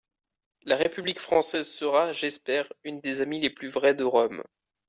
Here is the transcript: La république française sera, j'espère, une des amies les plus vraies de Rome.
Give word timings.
La 0.63 0.77
république 0.77 1.19
française 1.19 1.67
sera, 1.67 2.11
j'espère, 2.11 2.65
une 2.83 3.01
des 3.01 3.21
amies 3.21 3.39
les 3.39 3.51
plus 3.51 3.67
vraies 3.67 3.93
de 3.93 4.03
Rome. 4.03 4.41